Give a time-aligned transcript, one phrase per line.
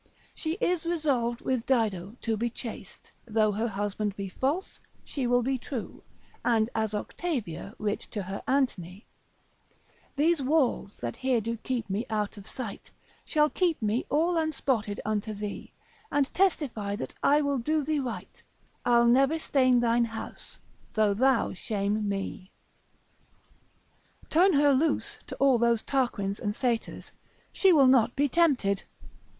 [0.33, 5.43] She is resolved with Dido to be chaste; though her husband be false, she will
[5.43, 6.01] be true:
[6.43, 9.05] and as Octavia writ to her Antony,
[10.15, 12.89] These walls that here do keep me out of sight,
[13.25, 15.71] Shall keep me all unspotted unto thee,
[16.11, 18.41] And testify that I will do thee right,
[18.83, 20.57] I'll never stain thine house,
[20.93, 22.49] though thou shame me.
[24.31, 27.11] Turn her loose to all those Tarquins and Satyrs,
[27.53, 28.81] she will not be tempted.